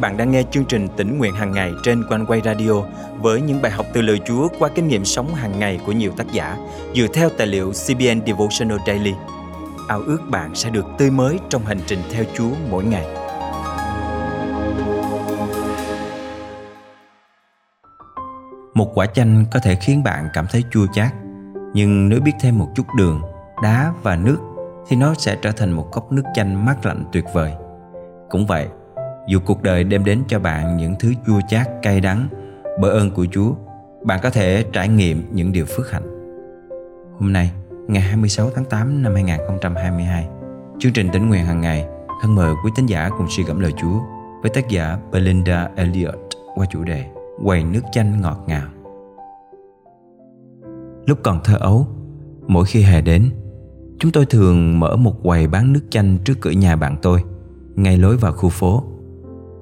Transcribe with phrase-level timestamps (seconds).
[0.00, 2.72] bạn đang nghe chương trình tỉnh nguyện hàng ngày trên quanh quay radio
[3.20, 6.12] với những bài học từ lời Chúa qua kinh nghiệm sống hàng ngày của nhiều
[6.16, 6.56] tác giả
[6.94, 9.14] dựa theo tài liệu CBN Devotional Daily.
[9.88, 13.06] Ao ước bạn sẽ được tươi mới trong hành trình theo Chúa mỗi ngày.
[18.74, 21.12] Một quả chanh có thể khiến bạn cảm thấy chua chát,
[21.74, 23.22] nhưng nếu biết thêm một chút đường,
[23.62, 24.38] đá và nước
[24.88, 27.52] thì nó sẽ trở thành một cốc nước chanh mát lạnh tuyệt vời.
[28.30, 28.68] Cũng vậy,
[29.28, 32.28] dù cuộc đời đem đến cho bạn những thứ chua chát cay đắng
[32.80, 33.52] bởi ơn của Chúa,
[34.04, 36.02] bạn có thể trải nghiệm những điều phước hạnh.
[37.18, 37.52] Hôm nay,
[37.88, 40.28] ngày 26 tháng 8 năm 2022,
[40.78, 41.86] chương trình tỉnh nguyện hàng ngày
[42.22, 44.00] thân mời quý tín giả cùng suy gẫm lời Chúa
[44.42, 46.18] với tác giả Belinda Elliot
[46.54, 47.04] qua chủ đề
[47.44, 48.68] Quầy nước chanh ngọt ngào.
[51.06, 51.86] Lúc còn thơ ấu,
[52.46, 53.30] mỗi khi hè đến,
[53.98, 57.22] chúng tôi thường mở một quầy bán nước chanh trước cửa nhà bạn tôi,
[57.76, 58.84] ngay lối vào khu phố.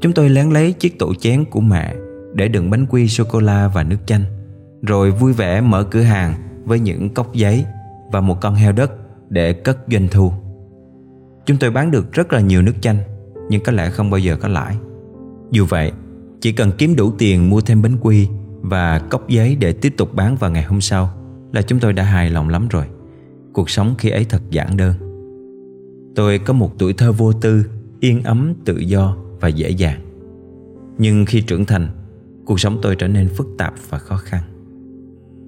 [0.00, 1.94] Chúng tôi lén lấy chiếc tủ chén của mẹ
[2.34, 4.22] để đựng bánh quy sô-cô-la và nước chanh,
[4.82, 7.64] rồi vui vẻ mở cửa hàng với những cốc giấy
[8.12, 8.92] và một con heo đất
[9.28, 10.32] để cất doanh thu.
[11.46, 12.98] Chúng tôi bán được rất là nhiều nước chanh,
[13.48, 14.76] nhưng có lẽ không bao giờ có lãi.
[15.50, 15.92] Dù vậy,
[16.40, 18.28] chỉ cần kiếm đủ tiền mua thêm bánh quy
[18.60, 21.10] và cốc giấy để tiếp tục bán vào ngày hôm sau
[21.52, 22.84] là chúng tôi đã hài lòng lắm rồi.
[23.52, 24.94] Cuộc sống khi ấy thật giản đơn.
[26.14, 27.64] Tôi có một tuổi thơ vô tư,
[28.00, 30.00] yên ấm, tự do và dễ dàng.
[30.98, 31.88] Nhưng khi trưởng thành,
[32.44, 34.42] cuộc sống tôi trở nên phức tạp và khó khăn.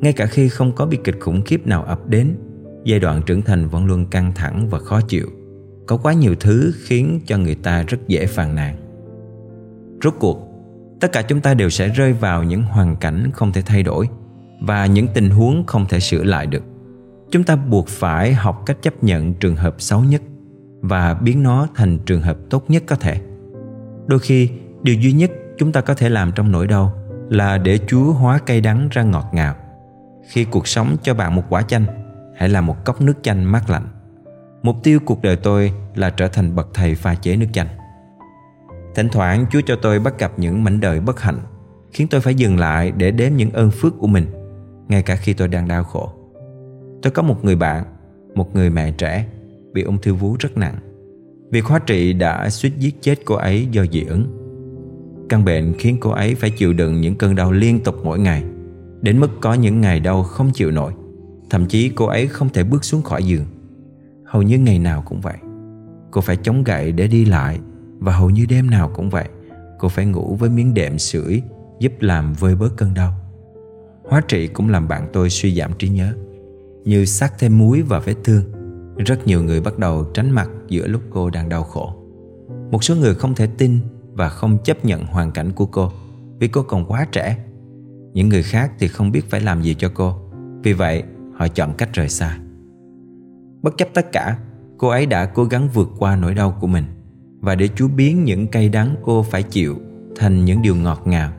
[0.00, 2.36] Ngay cả khi không có bi kịch khủng khiếp nào ập đến,
[2.84, 5.26] giai đoạn trưởng thành vẫn luôn căng thẳng và khó chịu.
[5.86, 8.76] Có quá nhiều thứ khiến cho người ta rất dễ phàn nàn.
[10.02, 10.48] Rốt cuộc,
[11.00, 14.08] tất cả chúng ta đều sẽ rơi vào những hoàn cảnh không thể thay đổi
[14.60, 16.62] và những tình huống không thể sửa lại được.
[17.30, 20.22] Chúng ta buộc phải học cách chấp nhận trường hợp xấu nhất
[20.80, 23.20] và biến nó thành trường hợp tốt nhất có thể.
[24.06, 24.50] Đôi khi
[24.82, 26.92] điều duy nhất chúng ta có thể làm trong nỗi đau
[27.28, 29.54] là để Chúa hóa cây đắng ra ngọt ngào.
[30.28, 31.84] Khi cuộc sống cho bạn một quả chanh,
[32.36, 33.86] hãy làm một cốc nước chanh mát lạnh.
[34.62, 37.68] Mục tiêu cuộc đời tôi là trở thành bậc thầy pha chế nước chanh.
[38.94, 41.38] Thỉnh thoảng Chúa cho tôi bắt gặp những mảnh đời bất hạnh,
[41.92, 44.26] khiến tôi phải dừng lại để đếm những ơn phước của mình,
[44.88, 46.12] ngay cả khi tôi đang đau khổ.
[47.02, 47.84] Tôi có một người bạn,
[48.34, 49.26] một người mẹ trẻ,
[49.72, 50.74] bị ung thư vú rất nặng.
[51.54, 54.26] Việc hóa trị đã suýt giết chết cô ấy do dị ứng.
[55.28, 58.44] Căn bệnh khiến cô ấy phải chịu đựng những cơn đau liên tục mỗi ngày,
[59.00, 60.92] đến mức có những ngày đau không chịu nổi.
[61.50, 63.44] Thậm chí cô ấy không thể bước xuống khỏi giường.
[64.24, 65.36] Hầu như ngày nào cũng vậy.
[66.10, 67.60] Cô phải chống gậy để đi lại
[67.98, 69.28] và hầu như đêm nào cũng vậy.
[69.78, 71.42] Cô phải ngủ với miếng đệm sưởi
[71.80, 73.12] giúp làm vơi bớt cơn đau.
[74.08, 76.14] Hóa trị cũng làm bạn tôi suy giảm trí nhớ,
[76.84, 78.53] như sắc thêm muối vào vết thương
[78.96, 81.94] rất nhiều người bắt đầu tránh mặt giữa lúc cô đang đau khổ.
[82.70, 83.78] Một số người không thể tin
[84.12, 85.92] và không chấp nhận hoàn cảnh của cô
[86.38, 87.38] vì cô còn quá trẻ.
[88.12, 90.14] Những người khác thì không biết phải làm gì cho cô.
[90.62, 91.02] Vì vậy,
[91.34, 92.38] họ chọn cách rời xa.
[93.62, 94.38] Bất chấp tất cả,
[94.78, 96.84] cô ấy đã cố gắng vượt qua nỗi đau của mình
[97.40, 99.78] và để Chúa biến những cay đắng cô phải chịu
[100.16, 101.32] thành những điều ngọt ngào.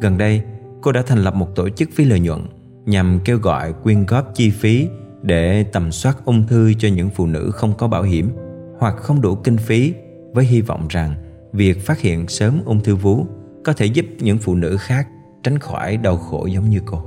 [0.00, 0.42] Gần đây,
[0.82, 2.40] cô đã thành lập một tổ chức phi lợi nhuận
[2.86, 4.88] nhằm kêu gọi quyên góp chi phí
[5.22, 8.30] để tầm soát ung thư cho những phụ nữ không có bảo hiểm
[8.78, 9.94] hoặc không đủ kinh phí
[10.32, 11.14] với hy vọng rằng
[11.52, 13.26] việc phát hiện sớm ung thư vú
[13.64, 15.08] có thể giúp những phụ nữ khác
[15.42, 17.02] tránh khỏi đau khổ giống như cô.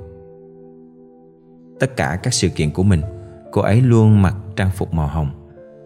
[1.79, 3.01] Tất cả các sự kiện của mình,
[3.51, 5.29] cô ấy luôn mặc trang phục màu hồng.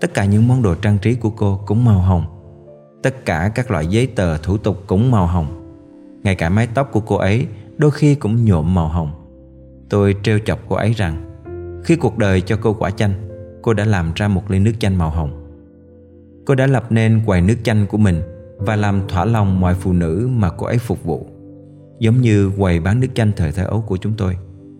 [0.01, 2.23] Tất cả những món đồ trang trí của cô cũng màu hồng.
[3.03, 5.47] Tất cả các loại giấy tờ thủ tục cũng màu hồng.
[6.23, 7.47] Ngay cả mái tóc của cô ấy
[7.77, 9.11] đôi khi cũng nhuộm màu hồng.
[9.89, 11.34] Tôi trêu chọc cô ấy rằng
[11.85, 13.13] khi cuộc đời cho cô quả chanh
[13.61, 15.31] Cô đã làm ra một ly nước chanh màu hồng.
[16.45, 18.21] Cô đã lập nên quầy nước chanh của mình
[18.57, 21.27] Và làm thỏa lòng mọi phụ nữ mà cô ấy phục vụ.
[21.99, 24.37] Giống như quầy bán nước chanh thời thơ ấu của chúng tôi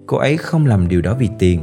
[0.08, 1.62] Cô ấy không làm điều đó vì tiền.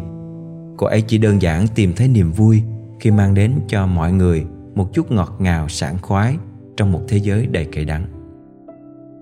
[0.77, 2.63] Cô ấy chỉ đơn giản tìm thấy niềm vui
[3.01, 6.37] Khi mang đến cho mọi người Một chút ngọt ngào sảng khoái
[6.77, 8.05] Trong một thế giới đầy cay đắng.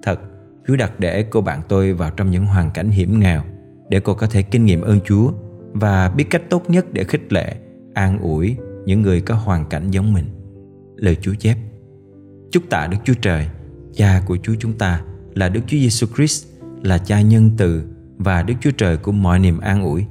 [0.02, 0.20] Thật,
[0.66, 3.42] Chúa đặt để cô bạn tôi vào trong những hoàn cảnh hiểm nghèo
[3.88, 5.32] Để cô có thể kinh nghiệm ơn Chúa
[5.72, 7.56] và biết cách tốt nhất để khích lệ,
[7.94, 10.24] an ủi những người có hoàn cảnh giống mình.
[10.96, 11.56] Lời Chúa chép
[12.50, 13.46] Chúc tạ Đức Chúa Trời,
[13.94, 15.02] Cha của Chúa chúng ta
[15.34, 16.46] là Đức Chúa Giêsu Christ,
[16.82, 17.84] là Cha nhân từ
[18.18, 20.06] và Đức Chúa Trời của mọi niềm an ủi.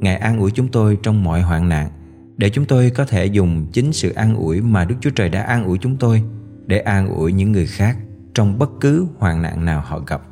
[0.00, 1.90] Ngài an ủi chúng tôi trong mọi hoạn nạn
[2.36, 5.42] để chúng tôi có thể dùng chính sự an ủi mà Đức Chúa Trời đã
[5.42, 6.22] an ủi chúng tôi
[6.66, 7.96] để an ủi những người khác
[8.34, 10.22] trong bất cứ hoạn nạn nào họ gặp.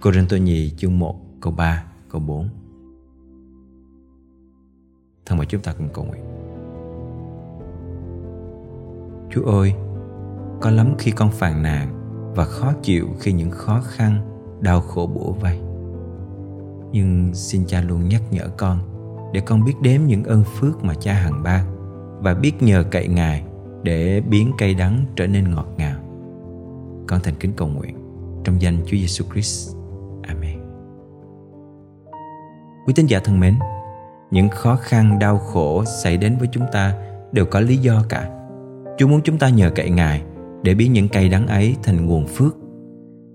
[0.00, 2.48] Cô Rinh Tô Nhì chương 1 câu 3 câu 4
[5.26, 6.24] Thân mời chúng ta cùng cầu nguyện
[9.30, 9.74] Chúa ơi
[10.60, 11.88] Có lắm khi con phàn nàn
[12.34, 14.20] và khó chịu khi những khó khăn
[14.60, 15.60] đau khổ bủa vây
[16.92, 18.78] nhưng xin cha luôn nhắc nhở con
[19.32, 21.64] để con biết đếm những ơn phước mà cha hằng ban
[22.22, 23.44] và biết nhờ cậy ngài
[23.82, 25.98] để biến cây đắng trở nên ngọt ngào
[27.08, 27.96] con thành kính cầu nguyện
[28.44, 29.76] trong danh Chúa Giêsu Christ.
[30.22, 30.58] Amen.
[32.86, 33.54] Quý tín giả thân mến,
[34.32, 36.94] những khó khăn đau khổ xảy đến với chúng ta
[37.32, 38.28] đều có lý do cả.
[38.98, 40.22] Chúa muốn chúng ta nhờ cậy Ngài
[40.62, 42.56] để biến những cây đắng ấy thành nguồn phước,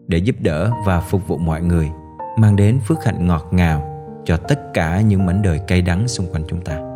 [0.07, 1.89] để giúp đỡ và phục vụ mọi người,
[2.37, 3.83] mang đến phước hạnh ngọt ngào
[4.25, 6.86] cho tất cả những mảnh đời cây đắng xung quanh chúng ta.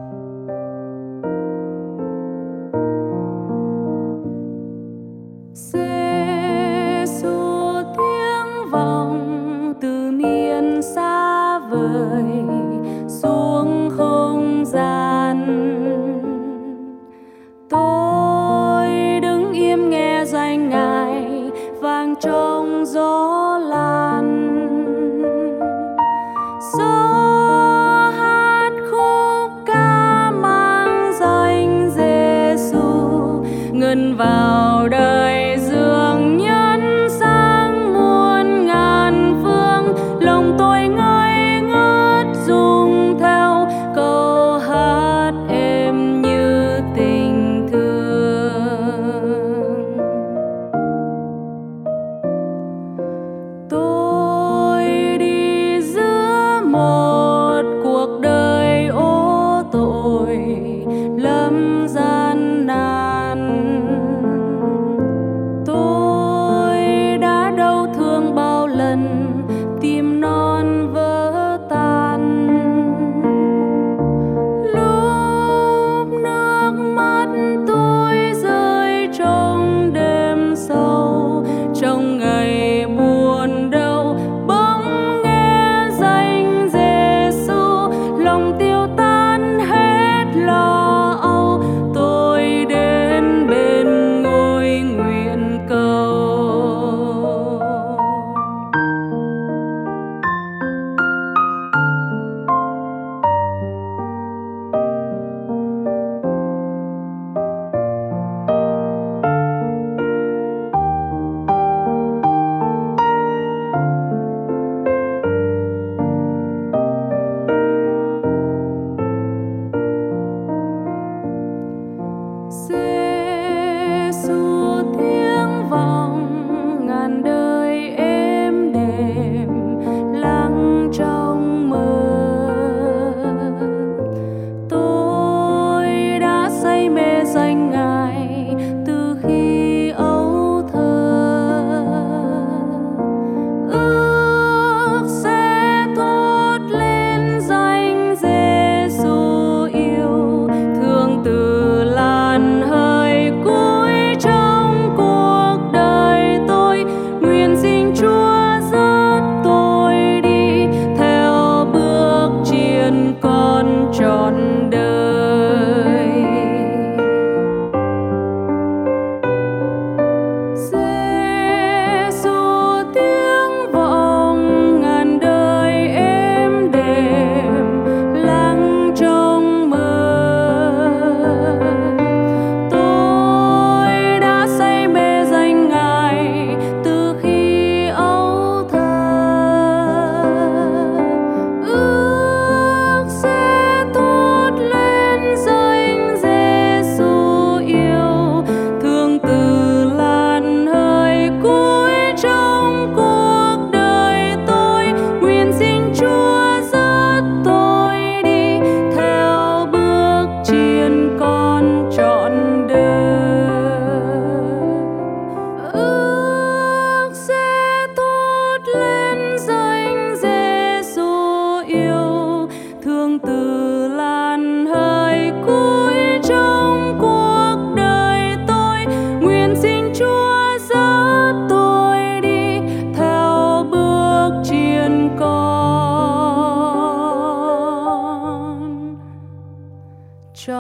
[240.48, 240.54] Ngài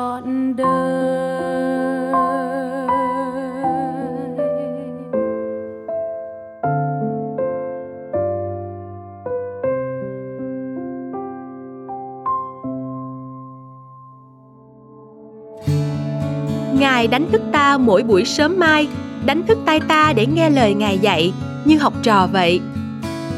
[17.07, 18.87] đánh thức ta mỗi buổi sớm mai,
[19.25, 21.33] đánh thức tay ta để nghe lời Ngài dạy,
[21.65, 22.61] như học trò vậy.